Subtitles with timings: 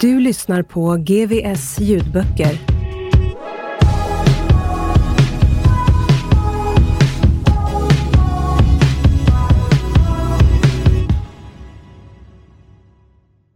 [0.00, 2.58] Du lyssnar på GVS ljudböcker.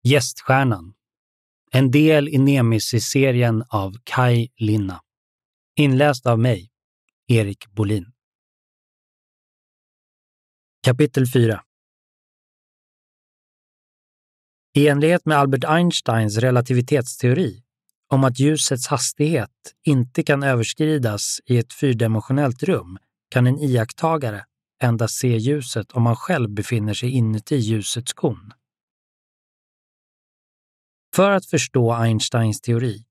[0.03, 0.95] Gäststjärnan.
[1.73, 5.01] En del i Nemesis-serien av Kai Linna.
[5.77, 6.70] Inläst av mig,
[7.29, 8.13] Erik Bolin.
[10.87, 11.63] Kapitel 4
[14.75, 17.62] i enlighet med Albert Einsteins relativitetsteori
[18.09, 19.51] om att ljusets hastighet
[19.87, 22.98] inte kan överskridas i ett fyrdimensionellt rum
[23.31, 24.45] kan en iakttagare
[24.83, 28.53] endast se ljuset om man själv befinner sig inuti ljusets kon.
[31.14, 33.05] För att förstå Einsteins teori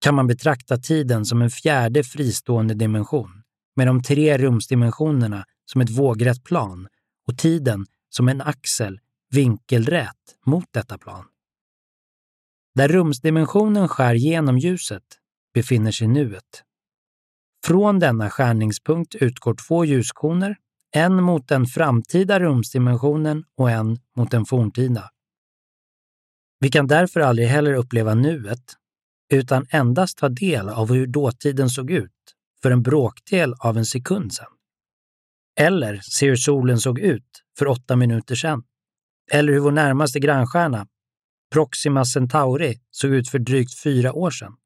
[0.00, 3.42] kan man betrakta tiden som en fjärde fristående dimension
[3.76, 6.88] med de tre rumsdimensionerna som ett vågrätt plan
[7.28, 9.00] och tiden som en axel
[9.32, 11.24] vinkelrätt mot detta plan.
[12.74, 15.02] Där rumsdimensionen skär genom ljuset
[15.54, 16.62] befinner sig nuet.
[17.66, 20.56] Från denna skärningspunkt utgår två ljuskoner,
[20.94, 25.10] en mot den framtida rumsdimensionen och en mot den forntida.
[26.60, 28.62] Vi kan därför aldrig heller uppleva nuet,
[29.32, 34.32] utan endast ta del av hur dåtiden såg ut för en bråkdel av en sekund
[34.32, 34.52] sedan.
[35.60, 38.62] Eller se hur solen såg ut för åtta minuter sedan.
[39.34, 40.86] Eller hur vår närmaste grannstjärna,
[41.52, 44.56] Proxima Centauri, såg ut för drygt fyra år sedan.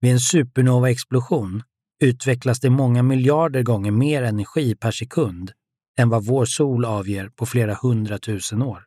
[0.00, 1.62] Vid en supernova-explosion
[2.02, 5.52] utvecklas det många miljarder gånger mer energi per sekund
[5.98, 8.84] än vad vår sol avger på flera hundratusen år.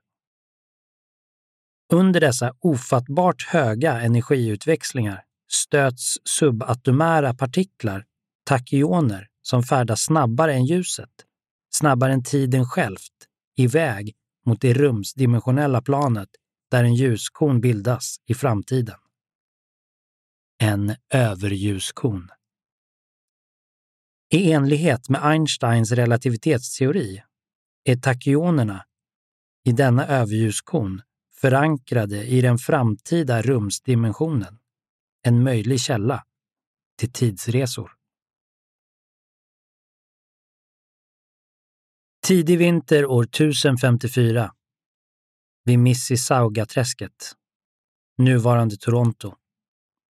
[1.94, 8.06] Under dessa ofattbart höga energiutväxlingar stöts subatomära partiklar,
[8.46, 11.10] tachyoner, som färdas snabbare än ljuset,
[11.70, 13.14] snabbare än tiden självt,
[13.58, 14.16] iväg
[14.46, 16.30] mot det rumsdimensionella planet
[16.72, 18.98] där en ljuskon bildas i framtiden.
[20.62, 22.30] En överljuskon.
[24.34, 27.24] I enlighet med Einsteins relativitetsteori
[27.84, 28.86] är takionerna
[29.66, 31.02] i denna överljuskon
[31.42, 34.60] förankrade i den framtida rumsdimensionen,
[35.24, 36.24] en möjlig källa
[37.00, 37.99] till tidsresor.
[42.30, 44.52] Tidig vinter år 1054
[45.66, 47.32] vid Mississaugaträsket,
[48.18, 49.36] nuvarande Toronto,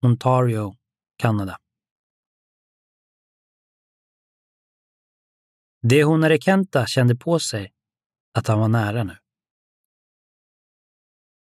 [0.06, 0.76] Ontario,
[1.18, 1.58] Kanada.
[5.82, 7.72] Det Kenta kände på sig
[8.34, 9.18] att han var nära nu.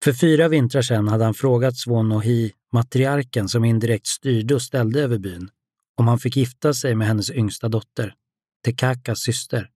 [0.04, 5.18] För fyra vintrar sedan hade han frågat Svonohi, matriarken som indirekt styrde och ställde över
[5.18, 5.50] byn,
[5.98, 8.16] om han fick gifta sig med hennes yngsta dotter,
[8.64, 9.72] Tekakas syster,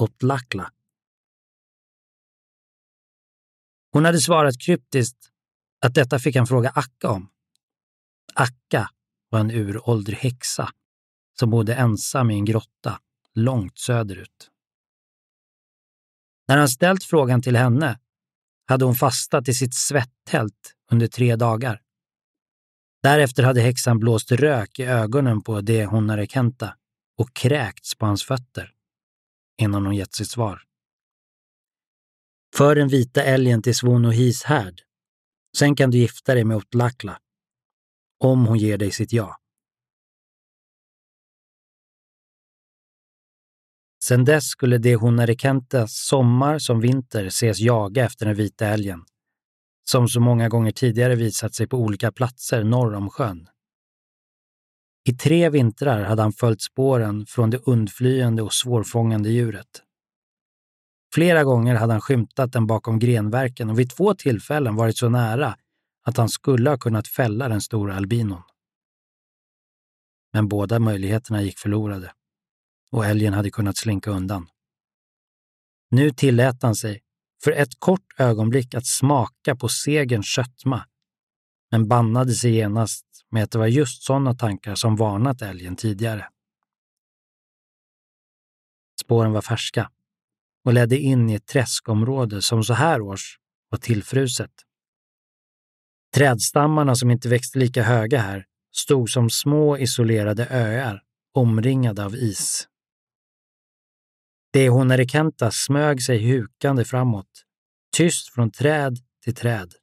[0.00, 0.72] Otlakla.
[3.92, 5.30] Hon hade svarat kryptiskt
[5.80, 7.30] att detta fick han fråga Akka om.
[8.34, 8.90] Akka
[9.28, 10.70] var en uråldrig häxa
[11.38, 13.00] som bodde ensam i en grotta
[13.34, 14.50] långt söderut.
[16.48, 18.00] När han ställt frågan till henne
[18.66, 21.82] hade hon fastat i sitt svetttält under tre dagar.
[23.02, 26.76] Därefter hade häxan blåst rök i ögonen på det hon hade Kenta
[27.18, 28.74] och kräkts på hans fötter
[29.60, 30.62] innan hon gett sitt svar.
[32.56, 34.80] För den vita älgen till Svonohis härd.
[35.56, 37.18] Sen kan du gifta dig med Otlakla.
[38.18, 39.36] Om hon ger dig sitt ja.
[44.04, 49.04] Sedan dess skulle det Hunarekentas sommar som vinter ses jaga efter den vita älgen,
[49.90, 53.49] som så många gånger tidigare visat sig på olika platser norr om sjön.
[55.04, 59.82] I tre vintrar hade han följt spåren från det undflyende och svårfångande djuret.
[61.14, 65.56] Flera gånger hade han skymtat den bakom grenverken och vid två tillfällen varit så nära
[66.02, 68.42] att han skulle ha kunnat fälla den stora albinon.
[70.32, 72.12] Men båda möjligheterna gick förlorade
[72.90, 74.48] och älgen hade kunnat slinka undan.
[75.90, 77.02] Nu tillät han sig
[77.44, 80.84] för ett kort ögonblick att smaka på segerns sötma,
[81.70, 86.28] men bannade sig genast med att det var just sådana tankar som varnat älgen tidigare.
[89.00, 89.90] Spåren var färska
[90.64, 93.38] och ledde in i ett träskområde som så här års
[93.68, 94.50] var tillfruset.
[96.14, 101.02] Trädstammarna som inte växte lika höga här stod som små isolerade öar
[101.34, 102.68] omringade av is.
[104.52, 107.44] Dehonarikenta smög sig hukande framåt,
[107.96, 109.74] tyst från träd till träd.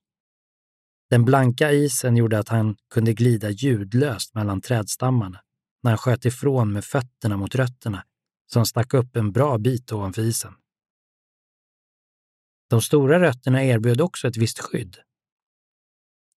[1.10, 5.42] Den blanka isen gjorde att han kunde glida ljudlöst mellan trädstammarna
[5.84, 8.04] när han sköt ifrån med fötterna mot rötterna
[8.52, 10.54] som stack upp en bra bit ovanför isen.
[12.70, 14.98] De stora rötterna erbjöd också ett visst skydd.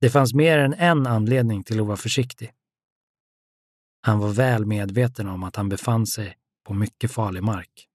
[0.00, 2.52] Det fanns mer än en anledning till att vara försiktig.
[4.00, 7.89] Han var väl medveten om att han befann sig på mycket farlig mark.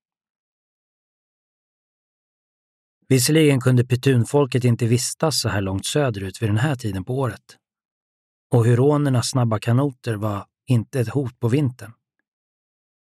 [3.08, 7.58] Visserligen kunde petunfolket inte vistas så här långt söderut vid den här tiden på året.
[8.52, 11.92] Och huronernas snabba kanoter var inte ett hot på vintern.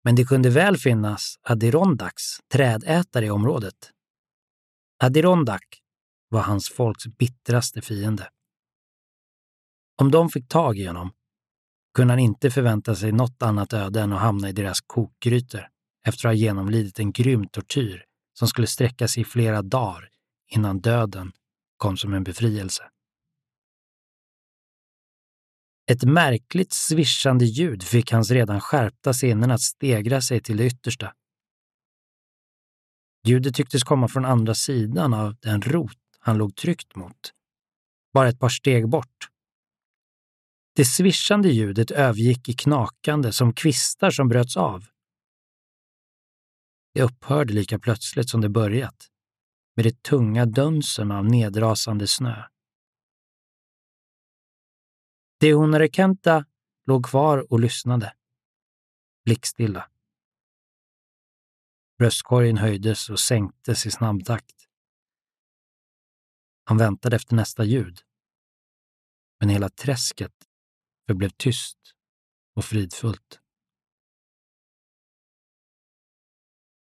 [0.04, 3.92] Men det kunde väl finnas adirondacks, trädätare i området.
[5.04, 5.82] Adirondack
[6.30, 8.30] var hans folks bittraste fiende.
[10.02, 11.12] Om de fick tag i honom
[11.94, 15.68] kunde han inte förvänta sig något annat öde än att hamna i deras kokgrytor
[16.06, 20.10] efter att ha genomlidit en grym tortyr som skulle sträcka sig i flera dagar
[20.48, 21.32] innan döden
[21.78, 22.84] kom som en befrielse.
[25.92, 31.14] Ett märkligt svischande ljud fick hans redan skärpta sinnen att stegra sig till det yttersta.
[33.28, 37.34] Ljudet tycktes komma från andra sidan av den rot han låg tryckt mot,
[38.14, 39.30] bara ett par steg bort.
[40.76, 44.86] Det svischande ljudet övergick i knakande som kvistar som bröts av.
[46.94, 49.10] Det upphörde lika plötsligt som det börjat,
[49.76, 52.44] med de tunga dönsen av nedrasande snö.
[55.40, 56.46] Dehonarekenta
[56.86, 58.16] låg kvar och lyssnade.
[59.26, 59.90] Blickstilla.
[61.98, 64.56] Bröstkorgen höjdes och sänktes i snabb takt.
[66.64, 68.00] Han väntade efter nästa ljud.
[69.40, 70.34] Men hela träsket
[71.08, 71.80] förblev tyst
[72.56, 73.43] och fridfullt.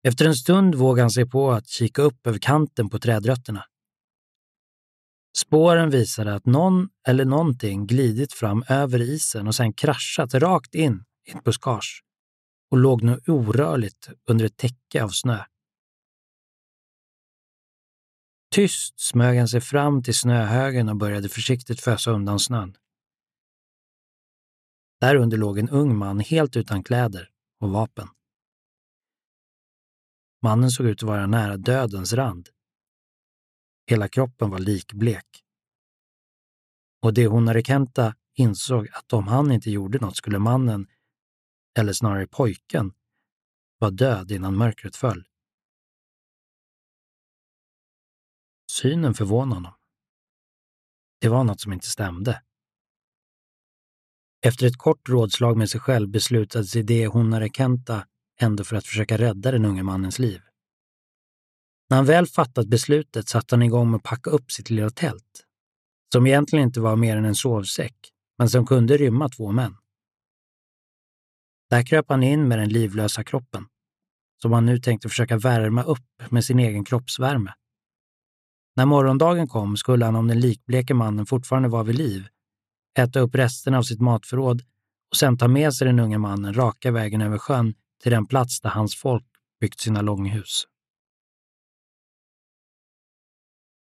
[0.04, 3.66] Efter en stund vågade han sig på att kika upp över kanten på trädrötterna.
[5.38, 11.04] Spåren visade att någon eller någonting glidit fram över isen och sedan kraschat rakt in
[11.28, 12.04] i ett buskage
[12.72, 15.44] och låg nu orörligt under ett täcke av snö.
[18.52, 22.78] Tyst smög han sig fram till snöhögen och började försiktigt fösa undan snön.
[25.02, 27.30] Därunder låg en ung man helt utan kläder
[27.60, 28.08] och vapen.
[30.42, 32.50] Mannen såg ut att vara nära dödens rand.
[33.86, 35.44] Hela kroppen var likblek.
[37.02, 40.88] Och det Honarikenta insåg att om han inte gjorde något skulle mannen,
[41.80, 42.94] eller snarare pojken,
[43.78, 45.28] vara död innan mörkret föll.
[48.72, 49.74] Synen förvånade honom.
[51.22, 52.44] Det var något som inte stämde.
[54.42, 58.08] Efter ett kort rådslag med sig själv beslutade sig det Honarikenta
[58.42, 60.42] ändå för att försöka rädda den unge mannens liv.
[61.90, 65.46] När han väl fattat beslutet satte han igång med att packa upp sitt lilla tält,
[66.14, 67.96] som egentligen inte var mer än en sovsäck,
[68.38, 69.76] men som kunde rymma två män.
[71.70, 73.66] Där kröp han in med den livlösa kroppen,
[74.42, 77.54] som han nu tänkte försöka värma upp med sin egen kroppsvärme.
[78.76, 82.28] När morgondagen kom skulle han, om den likbleke mannen fortfarande var vid liv,
[83.00, 84.62] äta upp resterna av sitt matförråd
[85.12, 88.62] och sedan ta med sig den unge mannen raka vägen över sjön till den plats
[88.62, 89.26] där hans folk
[89.62, 90.64] byggt sina långhus.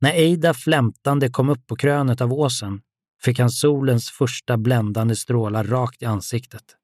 [0.01, 2.83] När Eida flämtande kom upp på krönet av åsen
[3.23, 6.77] fick han solens första bländande strålar rakt i ansiktet.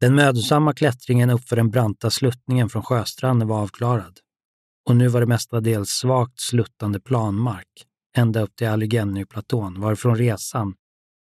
[0.00, 4.18] Den mödosamma klättringen uppför den branta sluttningen från sjöstranden var avklarad
[4.84, 7.86] och nu var det mestadels svagt sluttande planmark
[8.16, 10.74] ända upp till Allegheny-platån varifrån resan,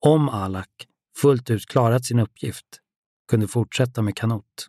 [0.05, 0.87] om Alak
[1.17, 2.65] fullt ut klarat sin uppgift,
[3.29, 4.67] kunde fortsätta med kanot.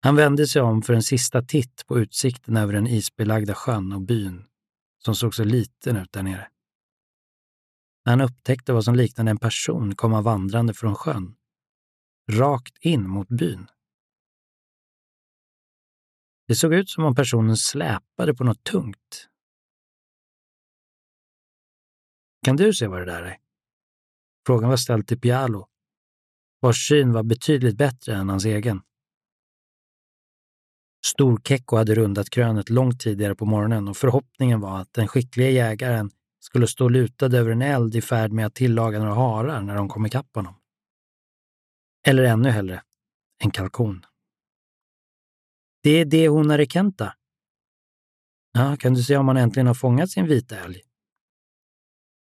[0.00, 4.00] Han vände sig om för en sista titt på utsikten över den isbelagda sjön och
[4.00, 4.46] byn
[5.04, 6.48] som såg så liten ut där nere.
[8.04, 11.36] när han upptäckte vad som liknade en person komma vandrande från sjön,
[12.30, 13.68] rakt in mot byn.
[16.46, 19.28] Det såg ut som om personen släpade på något tungt.
[22.44, 23.38] Kan du se vad det där är?
[24.46, 25.67] Frågan var ställd till Pialo,
[26.60, 28.80] vars syn var betydligt bättre än hans egen.
[31.06, 36.10] Storkekko hade rundat krönet långt tidigare på morgonen och förhoppningen var att den skickliga jägaren
[36.40, 39.88] skulle stå lutad över en eld i färd med att tillaga några harar när de
[39.88, 40.54] kom ikapp honom.
[42.06, 42.82] Eller ännu hellre,
[43.38, 44.06] en kalkon.
[45.82, 47.14] Det är det hon är Kenta.
[48.52, 50.80] Ja, kan du se om han äntligen har fångat sin vita älg?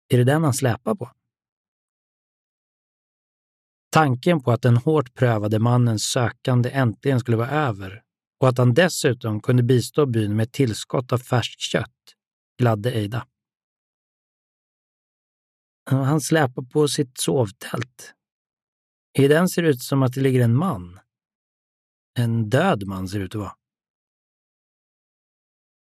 [0.09, 1.11] Är det den han släpar på?
[3.97, 8.03] Tanken på att den hårt prövade mannens sökande äntligen skulle vara över
[8.41, 11.93] och att han dessutom kunde bistå byn med ett tillskott av färskt kött
[12.59, 13.27] gladde Eida.
[15.91, 18.15] Han släpar på sitt sovtält.
[19.19, 21.01] I den ser det ut som att det ligger en man.
[22.19, 23.57] En död man ser det ut att vara.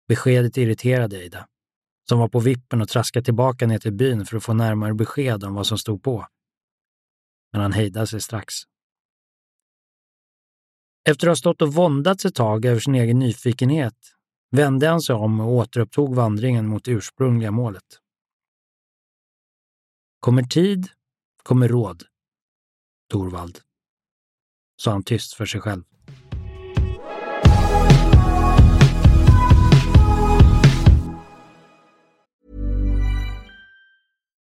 [0.08, 1.48] Beskedet irriterade Eida,
[2.10, 5.44] som var på vippen och traskade tillbaka ner till byn för att få närmare besked
[5.44, 6.28] om vad som stod på.
[7.52, 8.54] Men han hejdade sig strax.
[11.10, 13.98] Efter att ha stått och våndats ett tag över sin egen nyfikenhet
[14.52, 17.86] vände han sig om och återupptog vandringen mot det ursprungliga målet.
[20.20, 20.90] Kommer tid,
[21.44, 22.04] kommer råd,
[23.10, 23.60] Torvald,
[24.82, 25.84] sa han tyst för sig själv.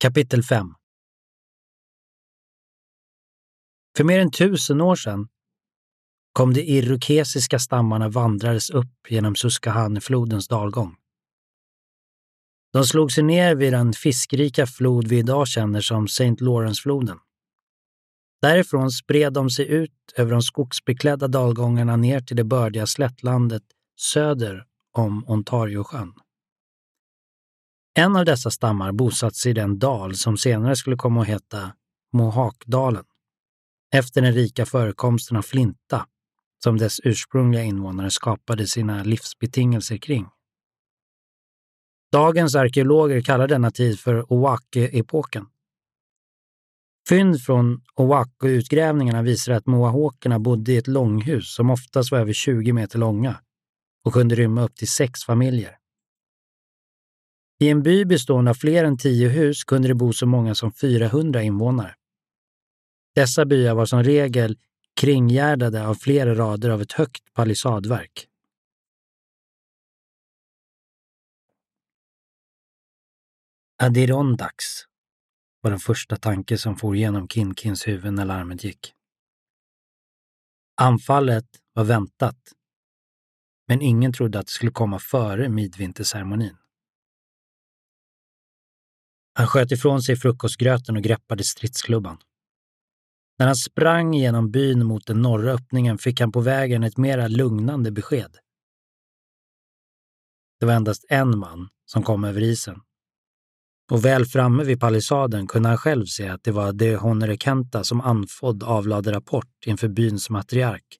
[0.00, 0.74] Kapitel 5
[3.96, 5.28] För mer än tusen år sedan
[6.32, 10.96] kom de irokesiska stammarna vandrades upp genom Susquehanneflodens dalgång.
[12.72, 16.36] De slog sig ner vid den fiskrika flod vi idag känner som St.
[16.40, 17.18] Lawrence-floden.
[18.42, 23.62] Därifrån spred de sig ut över de skogsbeklädda dalgångarna ner till det bördiga slättlandet
[24.00, 26.14] söder om Ontariosjön.
[27.98, 31.72] En av dessa stammar bosatte sig i den dal som senare skulle komma att heta
[32.12, 33.04] Mohawkdalen,
[33.94, 36.06] efter den rika förekomsten av flinta
[36.64, 40.26] som dess ursprungliga invånare skapade sina livsbetingelser kring.
[42.12, 45.46] Dagens arkeologer kallar denna tid för Owake-epoken.
[47.08, 52.72] Fynd från Owako-utgrävningarna visar att moahokerna bodde i ett långhus som oftast var över 20
[52.72, 53.40] meter långa
[54.04, 55.78] och kunde rymma upp till sex familjer.
[57.58, 60.72] I en by bestående av fler än tio hus kunde det bo så många som
[60.72, 61.94] 400 invånare.
[63.14, 64.58] Dessa byar var som regel
[65.00, 68.28] kringgärdade av flera rader av ett högt palissadverk.
[73.82, 74.84] Adirondacks
[75.60, 78.92] var den första tanke som for genom Kinkins huvud när larmet gick.
[80.80, 82.52] Anfallet var väntat,
[83.68, 86.56] men ingen trodde att det skulle komma före midvinterceremonin.
[89.38, 92.18] Han sköt ifrån sig frukostgröten och greppade stridsklubban.
[93.38, 97.28] När han sprang genom byn mot den norra öppningen fick han på vägen ett mera
[97.28, 98.36] lugnande besked.
[100.60, 102.80] Det var endast en man som kom över isen.
[103.90, 107.84] Och väl framme vid palissaden kunde han själv se att det var de Honore Kenta
[107.84, 110.98] som anfodd avlade rapport inför byns matriark,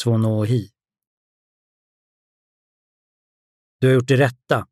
[0.00, 0.70] Svonohi.
[3.80, 4.66] Du har gjort det rätta,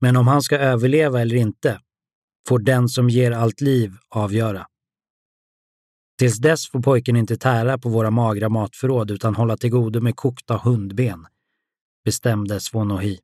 [0.00, 1.80] men om han ska överleva eller inte
[2.48, 4.66] får den som ger allt liv avgöra.
[6.18, 10.16] Tills dess får pojken inte tära på våra magra matförråd utan hålla till godo med
[10.16, 11.26] kokta hundben,
[12.04, 13.18] bestämde Svonohi.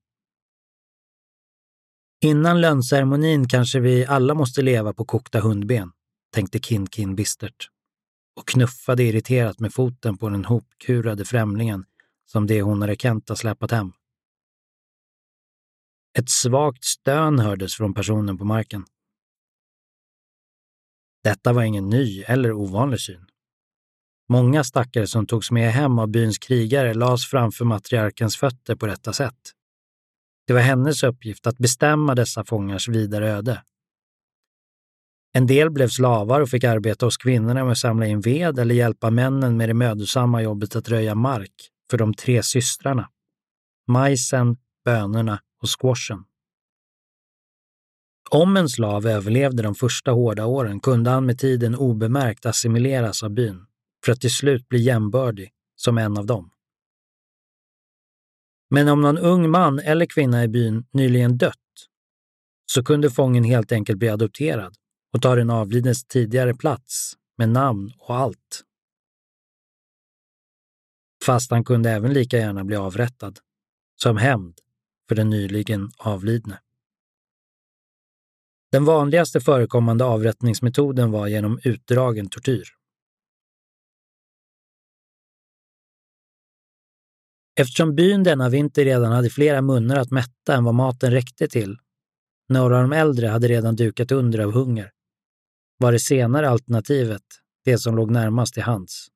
[2.25, 5.93] Innan lönceremonin kanske vi alla måste leva på kokta hundben,
[6.35, 7.69] tänkte Kinkin bistert
[8.37, 11.85] och knuffade irriterat med foten på den hopkurade främlingen
[12.27, 13.93] som det hon hade Kenta släpat hem.
[16.19, 18.85] Ett svagt stön hördes från personen på marken.
[21.25, 23.27] Detta var ingen ny eller ovanlig syn.
[24.29, 29.13] Många stackare som togs med hem av byns krigare lades framför matriarkens fötter på detta
[29.13, 29.53] sätt.
[30.47, 33.63] Det var hennes uppgift att bestämma dessa fångars vidare öde.
[35.35, 38.75] En del blev slavar och fick arbeta hos kvinnorna med att samla in ved eller
[38.75, 41.55] hjälpa männen med det mödosamma jobbet att röja mark
[41.91, 43.09] för de tre systrarna.
[43.89, 46.25] Majsen, bönorna och squashen.
[48.35, 53.31] Om en slav överlevde de första hårda åren kunde han med tiden obemärkt assimileras av
[53.31, 53.67] byn
[54.05, 56.51] för att till slut bli jämbördig som en av dem.
[58.71, 61.57] Men om någon ung man eller kvinna i byn nyligen dött
[62.67, 64.75] så kunde fången helt enkelt bli adopterad
[65.13, 68.65] och ta den avlidnes tidigare plats med namn och allt.
[71.25, 73.39] Fast han kunde även lika gärna bli avrättad,
[74.03, 74.59] som hämnd
[75.09, 76.59] för den nyligen avlidne.
[78.73, 82.65] Den vanligaste förekommande avrättningsmetoden var genom utdragen tortyr.
[87.61, 91.79] Eftersom byn denna vinter redan hade flera munnar att mätta än vad maten räckte till,
[92.49, 94.91] några av de äldre hade redan dukat under av hunger,
[95.79, 97.23] var det senare alternativet
[97.65, 99.09] det som låg närmast till hands.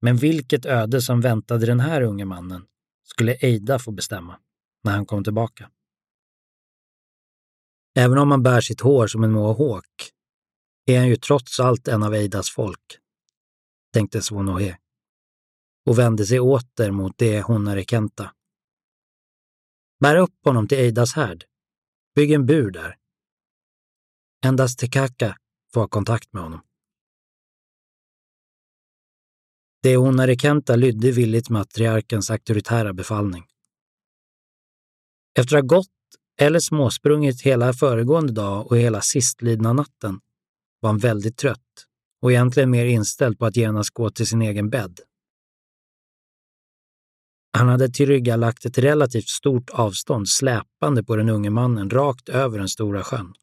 [0.00, 2.66] Men vilket öde som väntade den här unge mannen
[3.04, 4.38] skulle Eida få bestämma
[4.84, 5.70] när han kom tillbaka.
[7.94, 10.10] Även om han bär sitt hår som en mohawk
[10.86, 12.98] är han ju trots allt en av Eidas folk,
[13.92, 14.78] tänkte Svonohe
[15.86, 18.34] och vände sig åter mot det hon Kenta.
[20.00, 21.44] Bär upp honom till Eidas härd.
[22.14, 22.96] Bygg en bur där.
[24.44, 25.38] Endast Tekaka
[25.72, 26.60] får ha kontakt med honom.
[29.82, 33.46] Det hon Kenta lydde villigt matriarkens auktoritära befallning.
[35.38, 35.88] Efter att ha gått
[36.40, 40.20] eller småsprungit hela föregående dag och hela sistlidna natten
[40.80, 41.86] var han väldigt trött
[42.22, 45.00] och egentligen mer inställd på att genast gå till sin egen bädd.
[47.56, 52.68] Han hade tillryggalagt ett relativt stort avstånd släpande på den unge mannen rakt över den
[52.68, 53.34] stora sjön.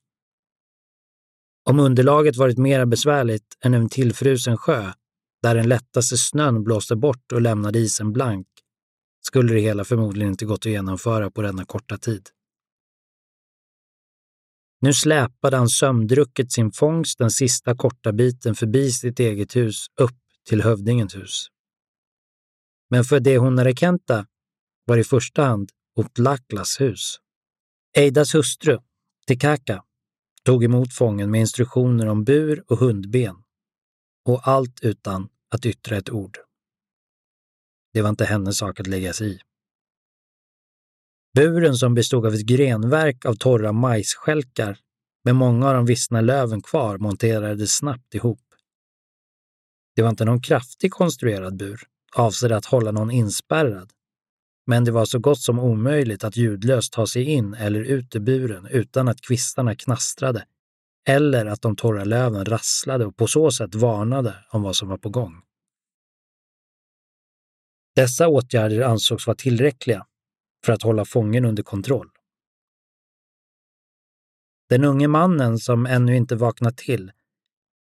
[1.69, 4.91] Om underlaget varit mera besvärligt än en tillfrusen sjö,
[5.41, 8.47] där den lättaste snön blåste bort och lämnade isen blank,
[9.21, 12.29] skulle det hela förmodligen inte gått att genomföra på denna korta tid.
[14.81, 20.17] Nu släpade han sömndrucket sin fångst den sista korta biten förbi sitt eget hus upp
[20.49, 21.47] till hövdingens hus.
[22.89, 24.25] Men för det hon Rekenta
[24.85, 27.17] var i första hand Otlaklas hus.
[27.97, 28.79] Eidas hustru,
[29.27, 29.83] Tikaka,
[30.43, 33.35] tog emot fången med instruktioner om bur och hundben
[34.25, 36.37] och allt utan att yttra ett ord.
[37.93, 39.39] Det var inte hennes sak att lägga sig i.
[41.35, 44.77] Buren som bestod av ett grenverk av torra majsskälkar
[45.23, 48.41] med många av de vissna löven kvar monterades snabbt ihop.
[49.95, 51.81] Det var inte någon kraftig konstruerad bur,
[52.15, 53.91] avsedd att hålla någon inspärrad,
[54.67, 58.19] men det var så gott som omöjligt att ljudlöst ta sig in eller ut ur
[58.19, 60.45] buren utan att kvistarna knastrade
[61.07, 64.97] eller att de torra löven rasslade och på så sätt varnade om vad som var
[64.97, 65.41] på gång.
[67.95, 70.05] Dessa åtgärder ansågs vara tillräckliga
[70.65, 72.09] för att hålla fången under kontroll.
[74.69, 77.11] Den unge mannen, som ännu inte vaknat till,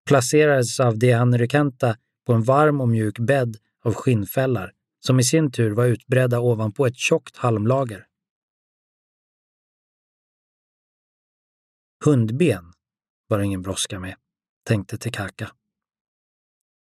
[0.07, 5.51] placerades av de Hanrykanta på en varm och mjuk bädd av skinnfällar som i sin
[5.51, 8.05] tur var utbredda ovanpå ett tjockt halmlager.
[12.05, 12.73] Hundben
[13.27, 14.15] var det ingen brådska med,
[14.63, 15.51] tänkte Tekaka.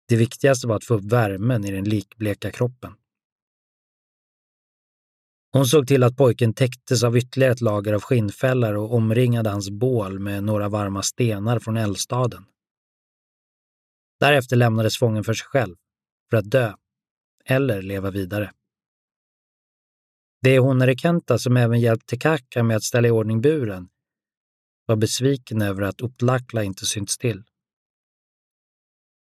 [0.07, 2.93] Det viktigaste var att få upp värmen i den likbleka kroppen.
[5.57, 9.69] Hon såg till att pojken täcktes av ytterligare ett lager av skinnfällar och omringade hans
[9.69, 12.45] bål med några varma stenar från eldstaden.
[14.19, 15.75] Därefter lämnades fången för sig själv,
[16.29, 16.73] för att dö,
[17.45, 18.51] eller leva vidare.
[20.41, 23.89] Det är hon Rekenta som även hjälpt Tekaka med att ställa i ordning buren
[24.85, 27.43] var besviken över att Utlakla inte synts till.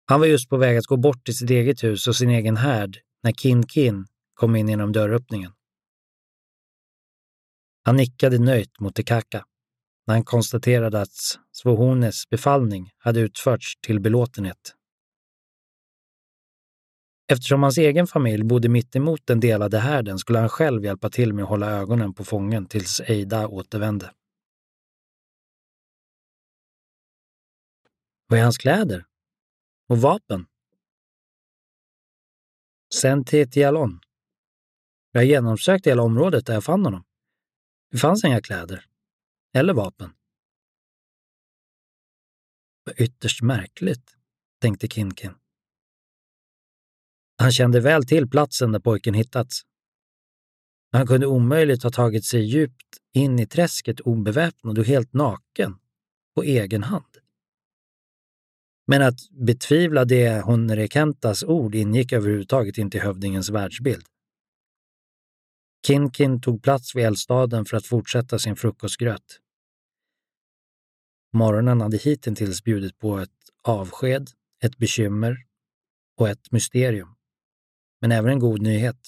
[0.06, 2.56] Han var just på väg att gå bort till sitt eget hus och sin egen
[2.56, 5.52] härd när Kin Kin kom in genom dörröppningen.
[7.82, 9.44] Han nickade nöjt mot Tekaka
[10.06, 14.74] när han konstaterade att Svohones befallning hade utförts till belåtenhet.
[17.32, 21.34] Eftersom hans egen familj bodde mitt emot den delade härden skulle han själv hjälpa till
[21.34, 24.12] med att hålla ögonen på fången tills Eida återvände.
[28.26, 29.06] Vad är hans kläder?
[29.88, 30.46] Och vapen?
[32.94, 34.00] Sen till Tialon.
[35.12, 37.04] Jag genomsökte hela området där jag fann honom.
[37.90, 38.84] Det fanns inga kläder.
[39.54, 40.12] Eller vapen.
[42.84, 44.16] Vad ytterst märkligt,
[44.60, 45.34] tänkte Kinkin.
[47.38, 49.62] Han kände väl till platsen där pojken hittats.
[50.92, 55.78] Han kunde omöjligt ha tagit sig djupt in i träsket obeväpnad och helt naken,
[56.34, 57.16] på egen hand.
[58.86, 64.06] Men att betvivla det hon Rekentas ord ingick överhuvudtaget inte i hövdingens världsbild.
[65.86, 69.40] Kinkin tog plats vid eldstaden för att fortsätta sin frukostgröt.
[71.32, 73.30] Morgonen hade hittills bjudit på ett
[73.62, 74.30] avsked,
[74.64, 75.36] ett bekymmer
[76.16, 77.16] och ett mysterium.
[78.00, 79.00] Men även en god nyhet.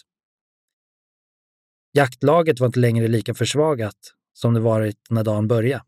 [1.92, 5.85] Jaktlaget var inte längre lika försvagat som det varit när dagen började.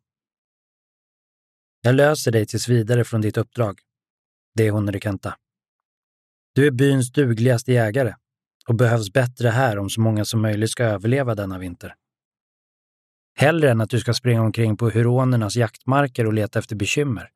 [1.80, 3.80] Jag löser dig tills vidare från ditt uppdrag.
[4.54, 5.36] Det är hon Rikanta.
[6.52, 8.14] Du är byns dugligaste jägare
[8.68, 11.94] och behövs bättre här om så många som möjligt ska överleva denna vinter.
[13.36, 17.30] Hellre än att du ska springa omkring på huronernas jaktmarker och leta efter bekymmer.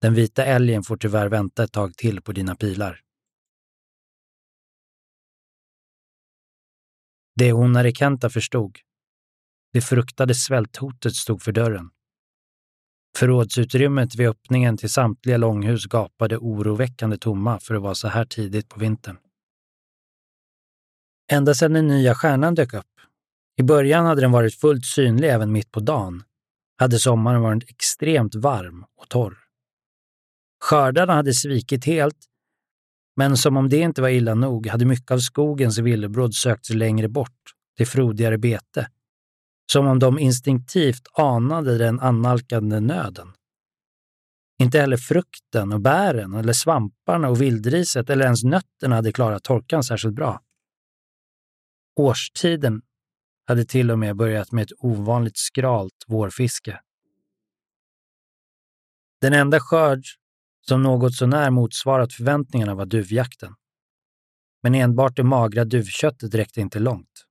[0.00, 3.00] Den vita älgen får tyvärr vänta ett tag till på dina pilar.
[7.34, 8.78] Det hon Arikenta förstod.
[9.72, 11.90] Det fruktade svälthotet stod för dörren.
[13.16, 18.68] Förrådsutrymmet vid öppningen till samtliga långhus gapade oroväckande tomma för att vara så här tidigt
[18.68, 19.16] på vintern.
[21.32, 22.86] Ända sedan den nya stjärnan dök upp.
[23.56, 26.22] I början hade den varit fullt synlig även mitt på dagen.
[26.78, 29.38] Hade sommaren varit extremt varm och torr.
[30.64, 32.16] Skördarna hade svikit helt,
[33.16, 36.76] men som om det inte var illa nog hade mycket av skogens villebråd sökt sig
[36.76, 37.40] längre bort,
[37.76, 38.88] till frodigare bete.
[39.72, 43.32] Som om de instinktivt anade den annalkande nöden.
[44.58, 49.84] Inte heller frukten och bären eller svamparna och vildriset eller ens nötterna hade klarat torkan
[49.84, 50.40] särskilt bra.
[52.00, 52.82] Årstiden
[53.46, 56.80] hade till och med börjat med ett ovanligt skralt vårfiske.
[59.20, 60.02] Den enda skörd
[60.68, 63.54] som något sånär motsvarat förväntningarna var duvjakten.
[64.62, 67.26] Men enbart det magra duvköttet räckte inte långt.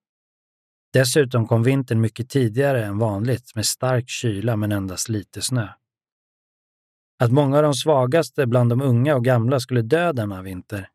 [0.94, 5.68] Dessutom kom vintern mycket tidigare än vanligt med stark kyla men endast lite snö.
[7.20, 10.90] Att många av de svagaste bland de unga och gamla skulle dö denna vinter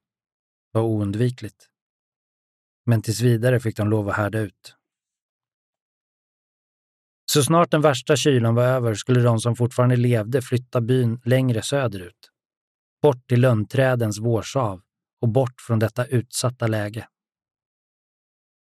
[0.72, 1.70] var oundvikligt.
[2.86, 4.76] Men tills vidare fick de lov att härda ut.
[7.32, 11.62] Så snart den värsta kylan var över skulle de som fortfarande levde flytta byn längre
[11.62, 12.30] söderut.
[13.02, 14.82] Bort till lönnträdens vårsav
[15.20, 17.08] och bort från detta utsatta läge.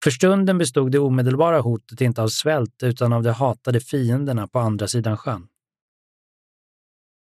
[0.05, 4.59] För stunden bestod det omedelbara hotet inte av svält utan av de hatade fienderna på
[4.59, 5.49] andra sidan sjön.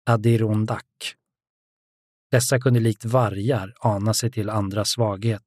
[0.05, 1.15] Adirondack.
[2.31, 5.46] Dessa kunde likt vargar ana sig till andras svaghet.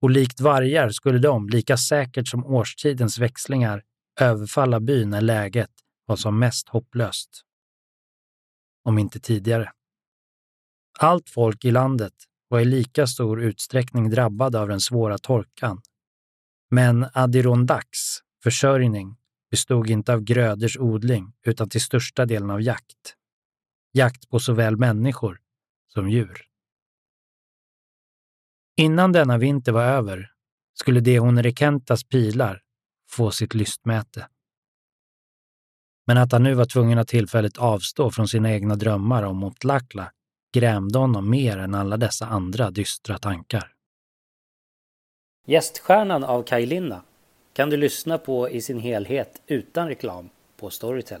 [0.00, 3.82] Och likt vargar skulle de, lika säkert som årstidens växlingar,
[4.20, 5.70] överfalla byn när läget
[6.06, 7.42] var som mest hopplöst.
[8.84, 9.72] Om inte tidigare.
[10.98, 12.14] Allt folk i landet
[12.48, 15.82] var i lika stor utsträckning drabbade av den svåra torkan.
[16.70, 19.16] Men Adirondacks försörjning
[19.50, 23.16] bestod inte av gröders odling utan till största delen av jakt.
[23.92, 25.40] Jakt på såväl människor
[25.88, 26.49] som djur.
[28.76, 30.30] Innan denna vinter var över
[30.74, 32.60] skulle de hon Rekentas pilar
[33.10, 34.28] få sitt lystmäte.
[36.06, 40.12] Men att han nu var tvungen att tillfälligt avstå från sina egna drömmar om Motlakla
[40.54, 43.72] grämde honom mer än alla dessa andra dystra tankar.
[45.46, 47.02] Gäststjärnan av Kaj Linna
[47.52, 51.20] kan du lyssna på i sin helhet utan reklam på Storytel.